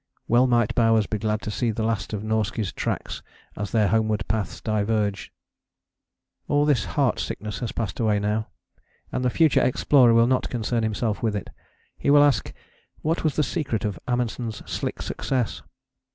Well 0.27 0.47
might 0.47 0.73
Bowers 0.73 1.05
be 1.05 1.19
glad 1.19 1.43
to 1.43 1.51
see 1.51 1.69
the 1.69 1.83
last 1.83 2.11
of 2.11 2.23
Norskies' 2.23 2.73
tracks 2.73 3.21
as 3.55 3.71
their 3.71 3.89
homeward 3.89 4.27
paths 4.27 4.59
diverged. 4.59 5.31
All 6.47 6.65
this 6.65 6.85
heartsickness 6.95 7.59
has 7.59 7.71
passed 7.71 7.99
away 7.99 8.17
now; 8.17 8.47
and 9.11 9.23
the 9.23 9.29
future 9.29 9.61
explorer 9.61 10.15
will 10.15 10.25
not 10.25 10.49
concern 10.49 10.81
himself 10.81 11.21
with 11.21 11.35
it. 11.35 11.51
He 11.99 12.09
will 12.09 12.23
ask, 12.23 12.51
what 13.03 13.23
was 13.23 13.35
the 13.35 13.43
secret 13.43 13.85
of 13.85 13.99
Amundsen's 14.07 14.63
slick 14.67 15.03
success? 15.03 15.61